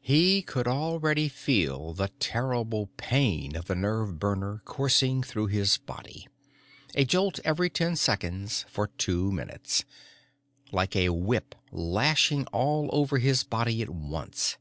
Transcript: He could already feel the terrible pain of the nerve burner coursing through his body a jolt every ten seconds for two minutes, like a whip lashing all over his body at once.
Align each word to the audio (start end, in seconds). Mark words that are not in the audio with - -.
He 0.00 0.42
could 0.42 0.68
already 0.68 1.28
feel 1.28 1.92
the 1.92 2.10
terrible 2.20 2.90
pain 2.96 3.56
of 3.56 3.64
the 3.64 3.74
nerve 3.74 4.20
burner 4.20 4.62
coursing 4.64 5.20
through 5.24 5.46
his 5.48 5.78
body 5.78 6.28
a 6.94 7.04
jolt 7.04 7.40
every 7.44 7.68
ten 7.68 7.96
seconds 7.96 8.64
for 8.68 8.86
two 8.86 9.32
minutes, 9.32 9.84
like 10.70 10.94
a 10.94 11.08
whip 11.08 11.56
lashing 11.72 12.46
all 12.52 12.88
over 12.92 13.18
his 13.18 13.42
body 13.42 13.82
at 13.82 13.90
once. 13.90 14.56